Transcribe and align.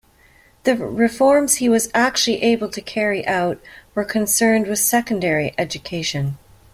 The 0.63 0.75
reforms 0.75 1.57
he 1.57 1.69
was 1.69 1.91
actually 1.93 2.41
able 2.41 2.69
to 2.69 2.81
carry 2.81 3.23
out 3.27 3.61
were 3.93 4.03
concerned 4.03 4.65
with 4.65 4.79
secondary 4.79 5.53
education. 5.59 6.39